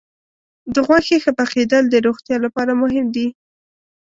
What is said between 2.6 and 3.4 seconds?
مهم دي.